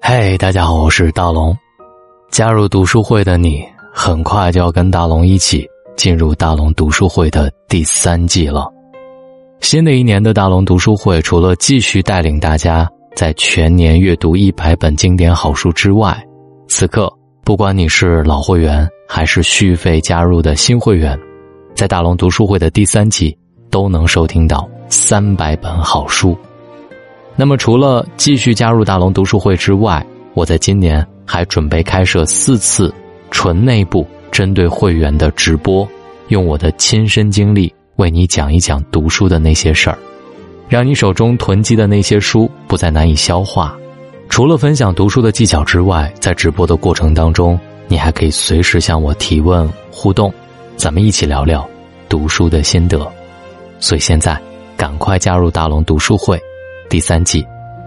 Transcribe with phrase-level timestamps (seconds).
[0.00, 1.56] 嗨，大家好，我是大龙。
[2.30, 8.70] 加入读书会的你，很快就要跟大龙一起进入大龙读书会的第三季了。
[9.60, 16.22] 新的一年的大龙读书会，除了继续带领大家在全年阅读一百本经典好书之外，
[16.68, 17.10] 此刻
[17.44, 21.18] 不管你是老会员还是续费加入的新会员，
[21.74, 23.36] 在大龙读书会的第三季
[23.68, 26.36] 都能收听到三百本好书。
[27.34, 32.94] 那么，除了继续加入大龙读书会之外，我在今年还准备开设四次
[33.32, 35.86] 纯内部针对会员的直播，
[36.28, 39.98] 用我的亲身经历为你讲一讲读书的那些事儿，
[40.68, 43.76] 让你手中囤积的那些书不再难以消化。
[44.28, 50.32] 除了分享读书的技巧之外，在直播的过程当中，你还可以随时向我提问互动，
[50.76, 51.68] 咱们一起聊聊
[52.08, 53.06] 读书的心得。
[53.80, 54.38] 所以现在
[54.76, 56.40] 赶快加入大龙读书会。
[56.88, 57.44] 第三季，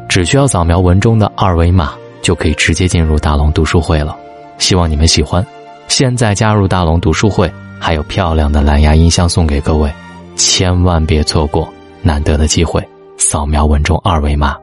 [0.10, 4.18] 只需要扫描文中的二维码，就可以直接进入大龙读书会了。
[4.58, 5.46] 希望你们喜欢。
[5.88, 7.50] 现在加入大龙读书会，
[7.80, 9.92] 还有漂亮的蓝牙音箱送给各位，
[10.36, 11.72] 千万别错过
[12.02, 12.86] 难得的机会。
[13.18, 14.56] 扫描文中二维码。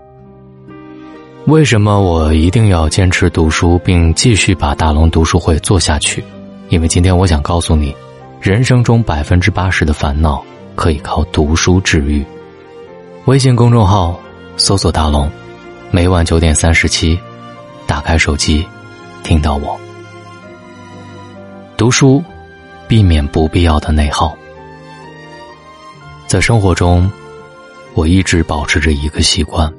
[1.47, 6.23] 为什么我一定要坚持读书，并继续把大龙读书会做下去？
[6.69, 7.95] 因为今天我想告诉你，
[8.45, 10.45] 人生中百分之八十的烦恼
[10.77, 12.23] 可以靠读书治愈。
[13.25, 14.21] 微信公众号。
[14.57, 15.29] 搜索大龙，
[15.91, 17.19] 每晚九点三十七，
[17.89, 18.65] 打开手机，
[19.25, 19.77] 听到我。
[21.77, 22.23] 读书，
[22.87, 24.37] 避免不必要的内耗。
[26.29, 27.11] 在生活中，
[27.95, 29.73] 我一直保持着一个习惯：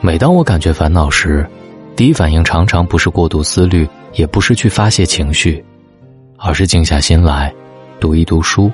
[0.00, 1.46] 每当我感觉烦恼时，
[1.94, 5.64] 第一反应常常不是过度思虑，也不是去发泄情绪，
[6.42, 7.54] 而是静下心来，
[8.00, 8.70] 读一读书。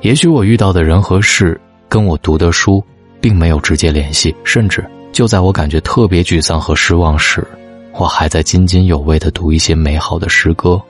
[0.00, 1.60] 也许我遇到的人和事。
[1.88, 2.82] 跟我读的书
[3.20, 4.82] 并没有直接联系，甚至
[5.12, 7.46] 就在我感觉特别沮丧和失望时，
[7.92, 10.80] 我还在津津有味的读一些美好的诗歌。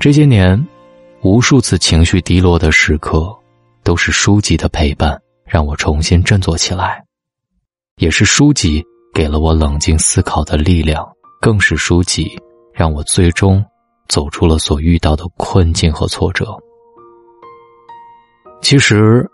[0.00, 0.66] 这些年，
[1.20, 3.36] 无数次情绪低落的时刻，
[3.82, 7.04] 都是书籍的陪伴让我重新振作起来，
[7.98, 8.82] 也是书籍
[9.12, 11.06] 给了我冷静思考的力量，
[11.38, 12.34] 更是书籍
[12.74, 13.64] 让我最终
[14.08, 16.54] 走出了所遇到的困境和挫折。
[18.60, 19.26] 其实。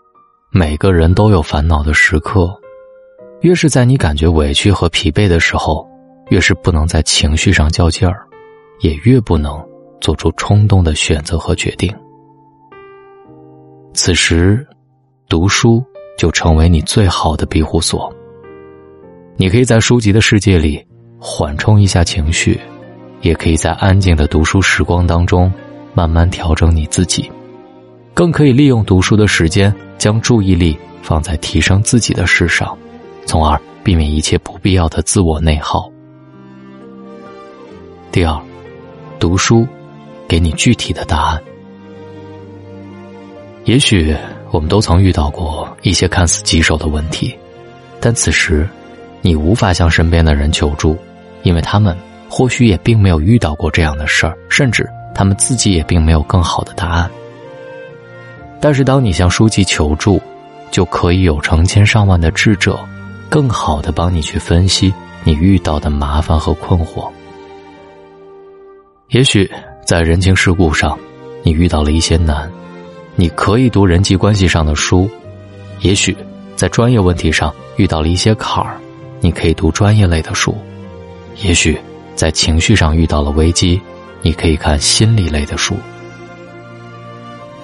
[0.53, 2.53] 每个人都有烦恼的时刻，
[3.39, 5.87] 越是在你感觉委屈和疲惫的时候，
[6.29, 8.27] 越是不能在情绪上较劲儿，
[8.81, 9.65] 也越不能
[10.01, 11.89] 做出冲动的选择和决定。
[13.93, 14.67] 此时，
[15.29, 15.81] 读书
[16.17, 18.13] 就成为你最好的庇护所。
[19.37, 20.85] 你可以在书籍的世界里
[21.17, 22.59] 缓冲一下情绪，
[23.21, 25.51] 也可以在安静的读书时光当中
[25.93, 27.29] 慢慢调整你自己。
[28.13, 32.77] 更可以利用读书的时间，将注意力放在提升自己的事上，
[33.25, 35.89] 从而避免一切不必要的自我内耗。
[38.11, 38.37] 第二，
[39.17, 39.65] 读书
[40.27, 41.41] 给你具体的答案。
[43.63, 44.13] 也许
[44.49, 47.33] 我们都曾遇到过一些看似棘手的问题，
[48.01, 48.67] 但此时
[49.21, 50.97] 你无法向身边的人求助，
[51.43, 51.95] 因为他们
[52.33, 57.11] 或许也并没有遇到过这样的事儿，甚至他们自己也并没有更好的答案。
[58.61, 60.21] 但是，当你向书籍求助，
[60.71, 62.79] 就可以有成千上万的智者，
[63.27, 64.93] 更好的帮你去分析
[65.25, 67.05] 你遇到的麻烦和困惑。
[69.09, 69.51] 也许
[69.85, 70.97] 在人情世故上，
[71.43, 72.49] 你遇到了一些难，
[73.17, 75.05] 你可以读人际关系上的书；
[75.81, 76.15] 也许
[76.55, 78.77] 在专业问题上遇到了一些坎儿，
[79.19, 80.53] 你可以读专业类的书；
[81.43, 81.77] 也许
[82.21, 83.81] 在情绪上遇到了危机，
[84.21, 85.75] 你可以看心理类的书。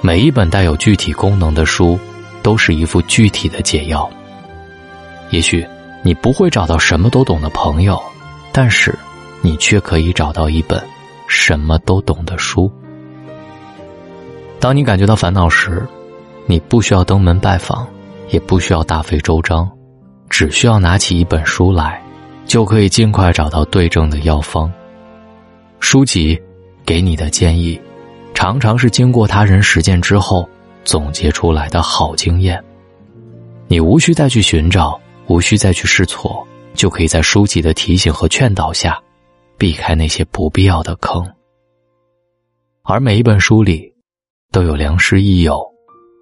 [0.01, 1.99] 每一本带有具体功能的书，
[2.41, 4.09] 都是一副具体的解药。
[5.29, 5.63] 也许
[6.01, 8.01] 你不会找到什么都懂的朋友，
[8.51, 8.97] 但是
[9.43, 10.83] 你却可以找到一本
[11.27, 12.67] 什么都懂的书。
[14.59, 15.87] 当你感觉到烦恼时，
[16.47, 17.87] 你不需要登门拜访，
[18.31, 19.69] 也不需要大费周章，
[20.31, 22.01] 只需要拿起一本书来，
[22.47, 24.71] 就可以尽快找到对症的药方。
[25.79, 26.39] 书籍
[26.85, 27.79] 给你的建议。
[28.33, 30.47] 常常是经过他人实践之后
[30.83, 32.63] 总结出来的好经验，
[33.67, 39.01] 你无需再去寻找，无需再去试错，就可以在书籍的提醒和劝导下，
[39.57, 41.27] 避开那些不必要的坑。
[42.83, 43.91] 而每一本书里，
[44.51, 45.59] 都有良师益友，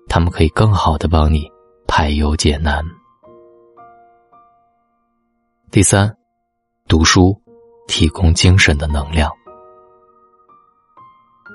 [0.08, 1.46] 他们可以更好的帮你
[1.86, 2.82] 排忧解难。
[5.76, 6.10] 第三，
[6.88, 7.38] 读书
[7.86, 9.30] 提供精神的能量。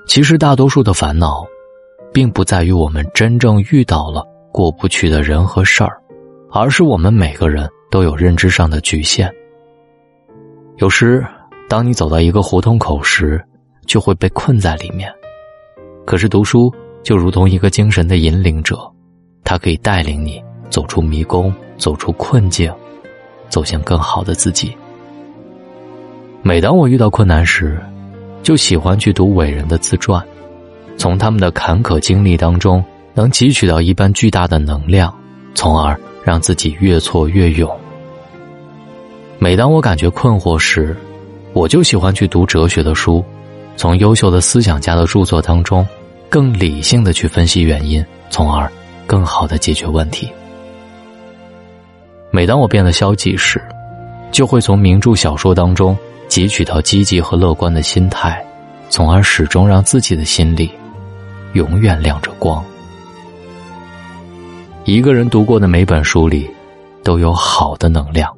[0.07, 1.43] 其实大多数的烦恼，
[2.13, 5.99] 并不在于我们真正遇到了过不去的人和事儿，
[6.51, 9.27] 而是我们每个人都有认知上的局限。
[10.77, 11.25] 有时，
[11.67, 13.43] 当你走到一个胡同口时，
[13.87, 15.11] 就会被困在里面。
[16.05, 16.71] 可是读书
[17.01, 18.79] 就如同一个精神的引领者，
[19.43, 20.39] 它可以带领你
[20.69, 22.71] 走出迷宫，走出困境，
[23.51, 24.75] 走向更好的自己。
[26.41, 27.79] 每当我遇到困难时，
[28.41, 30.25] 就喜欢去读伟人的自传，
[30.97, 32.83] 从他们的坎坷经历当中，
[33.13, 35.13] 能汲取到一般巨大的能量，
[35.53, 37.69] 从而让自己越挫越勇。
[39.37, 40.97] 每当我感觉困惑时，
[41.53, 43.23] 我就喜欢去读哲学的书，
[43.75, 45.85] 从优秀的思想家的著作当中，
[46.29, 48.71] 更理性的去分析原因，从而
[49.05, 50.27] 更好的解决问题。
[52.31, 53.61] 每当我变得消极时，
[54.31, 55.97] 就会从名著小说当中。
[56.29, 58.41] 汲取到积极和乐观的心态，
[58.87, 60.71] 从而始终让自己的心里
[61.51, 62.63] 永远亮着光。
[64.85, 66.49] 一个人读过的每本书里，
[67.03, 68.33] 都有好的能量。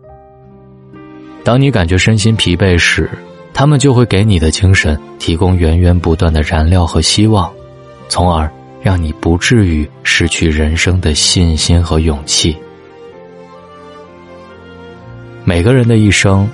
[1.43, 3.07] 当你感觉身心疲惫时，
[3.53, 7.53] 他们就会给你的精神提供源源不断的燃料和希望，
[8.09, 8.51] 从而
[8.81, 12.57] 让你不至于失去人生的信心和勇气。
[15.45, 16.49] 每个人的一生。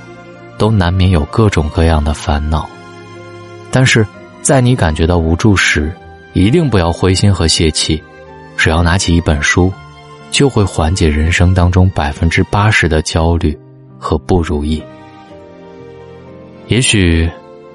[0.60, 2.70] 都难免有各种各样的烦恼，
[3.72, 4.06] 但是
[4.42, 5.90] 在你感觉到无助时，
[6.34, 8.04] 一定不要灰心和泄气，
[8.58, 9.72] 只要拿起一本书，
[10.32, 13.58] 就会缓解人生当中百分之八十的焦虑
[13.98, 14.84] 和不如意。
[16.68, 17.32] 也许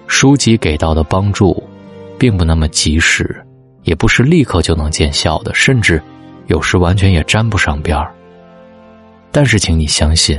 [0.07, 1.65] 书籍给到的帮助，
[2.19, 3.35] 并不那么及时，
[3.85, 6.03] 也不是立刻就能见效的，甚至
[6.49, 8.13] 有时完全也沾不上边儿。
[9.33, 10.39] 但是，请你相信，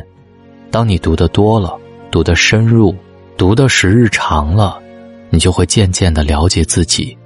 [0.72, 1.80] 当你读的多了。
[2.12, 2.96] 读的深入，
[3.36, 4.82] 读的时日长了，
[5.30, 7.18] 你就会渐渐的了解自己，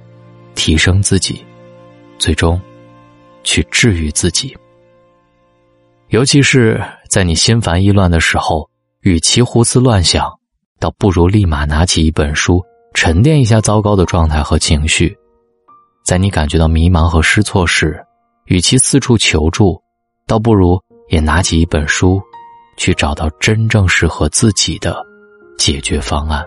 [0.56, 1.44] 提升自己，
[2.18, 2.60] 最终
[3.44, 4.56] 去治愈自己。
[6.08, 8.68] 尤其是在你心烦意乱的时候，
[9.02, 10.28] 与其胡思乱想，
[10.80, 12.60] 倒不如立马拿起一本书，
[12.92, 15.16] 沉淀一下糟糕的状态和情绪。
[16.04, 18.04] 在你感觉到迷茫和失措时，
[18.46, 19.80] 与其四处求助，
[20.26, 22.20] 倒不如也拿起一本书。
[22.80, 25.06] 去找到真正适合自己的
[25.58, 26.42] 解决方案。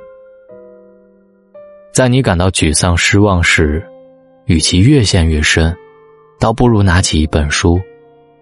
[1.94, 3.88] 在你感到沮丧、失望时，
[4.46, 5.72] 与其越陷越深，
[6.40, 7.80] 倒不如拿起一本书，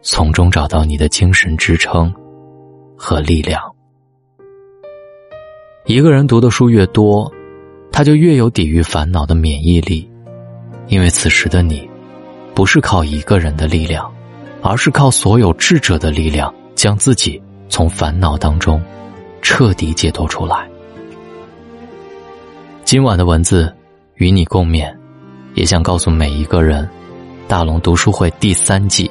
[0.02, 2.14] 从中找到你的精神支撑
[2.96, 3.62] 和力量。
[5.84, 7.30] 一个人读的书越多，
[7.92, 10.10] 他就越有抵御烦恼的免疫力，
[10.88, 11.90] 因为此时的你，
[12.56, 14.10] 不是靠一个人的力量，
[14.62, 17.44] 而是靠所有智者的力量，将自己。
[17.72, 18.80] 从烦恼当中
[19.42, 20.68] 彻底解脱出来。
[22.84, 23.74] 今晚的文字
[24.16, 24.94] 与你共勉，
[25.56, 26.88] 也想告诉每一个人：
[27.48, 29.10] 大龙读书会第三季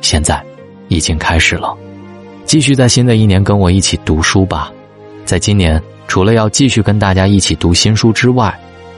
[0.00, 0.44] 现在
[0.88, 1.74] 已经开始了。
[2.44, 4.72] 继续在新的一年跟我一起读书吧。
[5.24, 8.52] 在今年，除了要继续跟大家一起读新书之外，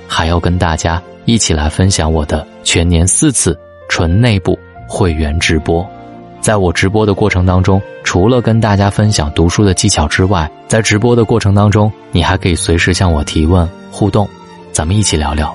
[0.08, 3.56] 还要跟大家一起来分享我的全年四次
[3.90, 4.58] 纯内部
[4.88, 5.86] 会员直播。
[6.46, 14.28] 在我直播的过程当中，除了跟大家分享读书的技巧之外，在直播的过程当中，你还可以随时向我提问互动，
[14.70, 15.52] 咱们一起聊聊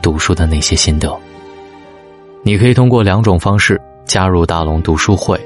[0.00, 1.14] 读书的那些心得。
[2.42, 5.38] 你可以通过两种方式加入大龙读书会。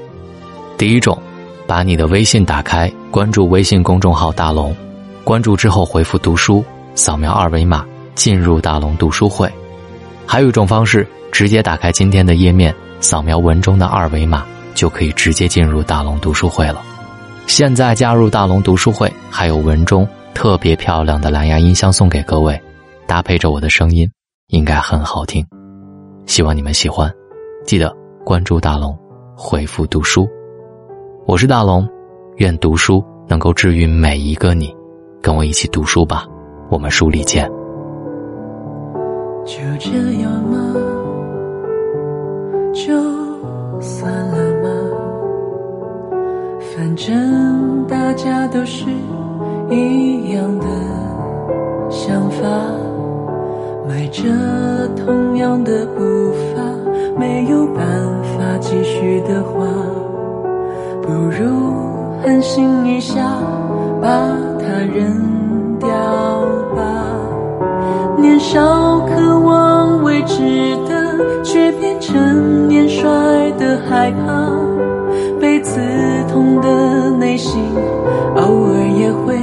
[0.77, 1.21] 第一种，
[1.67, 4.73] 把你的微信打开，关注微信公众号“大龙”，
[5.25, 6.63] 关注之后回复“读书”，
[6.95, 7.85] 扫描二维码
[8.15, 9.51] 进入大龙读书会。
[10.25, 14.45] 还有一种方式，直接打开今天的页面，扫描文中的二维码。
[14.75, 16.83] 就可以直接进入大龙读书会了。
[17.47, 22.61] 现在加入大龙读书会，还有文中特别漂亮的蓝牙音箱送给各位，
[23.07, 24.07] 搭配着我的声音，
[24.47, 25.43] 应该很好听。
[26.25, 27.11] 希望你们喜欢，
[27.65, 28.97] 记得关注大龙，
[29.35, 30.27] 回复读书。
[31.27, 31.87] 我是大龙，
[32.37, 34.75] 愿读书能够治愈每一个你。
[35.21, 36.25] 跟我一起读书吧，
[36.69, 37.47] 我们书里见。
[39.45, 39.89] 就这
[40.21, 40.57] 样吗？
[42.73, 42.93] 就
[43.79, 44.44] 算了。
[46.85, 48.85] 反正大家都是
[49.71, 50.65] 一样的
[51.89, 52.47] 想法，
[53.89, 54.21] 迈着
[54.95, 56.61] 同样的步伐，
[57.17, 57.83] 没有办
[58.37, 59.65] 法继续的话，
[61.01, 61.73] 不如
[62.21, 63.19] 狠心一下，
[63.99, 64.07] 把
[64.59, 65.89] 它扔掉
[66.75, 67.17] 吧。
[68.15, 73.09] 年少渴望未知的，却变成年衰
[73.57, 74.64] 的害怕。
[75.65, 75.81] 刺
[76.31, 77.59] 痛的内心，
[78.35, 79.35] 偶尔也会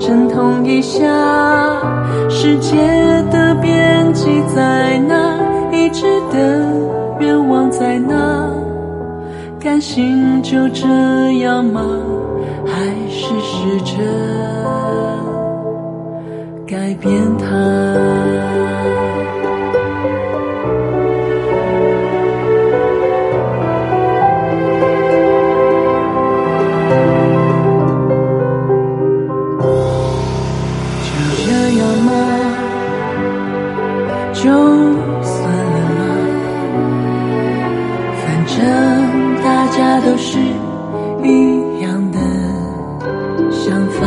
[0.00, 1.00] 阵痛一下。
[2.28, 2.76] 世界
[3.30, 5.38] 的边际在哪？
[5.70, 6.66] 一直的
[7.20, 8.50] 愿望在哪？
[9.60, 10.88] 甘心就这
[11.38, 11.80] 样吗？
[12.66, 14.02] 还是试着
[16.66, 18.43] 改变它？
[34.44, 36.02] 就算了吧？
[38.20, 38.52] 反正
[39.42, 40.36] 大家都是
[41.22, 42.18] 一样的
[43.50, 44.06] 想法，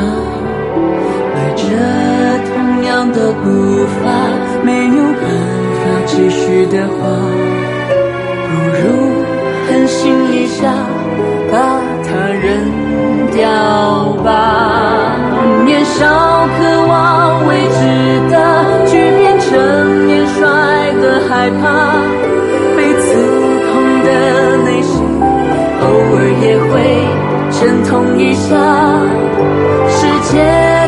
[1.33, 1.63] 迈着
[2.53, 2.53] 同
[2.85, 3.49] 样的步
[4.03, 4.05] 伐，
[4.63, 5.25] 没有办
[5.73, 6.93] 法继续的话，
[8.45, 8.83] 不如
[9.67, 10.13] 狠心
[27.89, 28.55] 同一下。
[29.89, 29.99] 世
[30.31, 30.37] 界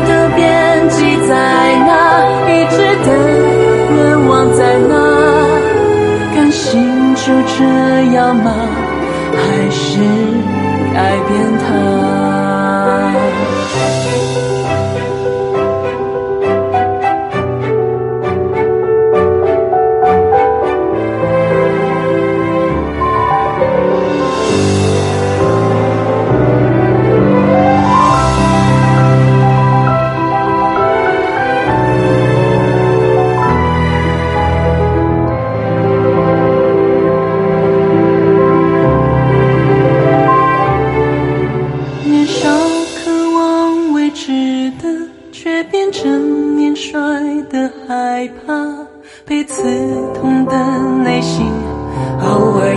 [0.06, 1.32] 的边际在
[1.86, 1.90] 哪？
[2.46, 3.08] 一直的
[3.96, 4.92] 愿望在哪？
[6.34, 7.22] 甘心就
[7.56, 7.64] 这
[8.14, 8.52] 样吗？
[9.32, 10.00] 还是
[10.92, 10.96] 改
[11.28, 11.68] 变它？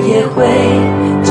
[0.07, 1.22] 也会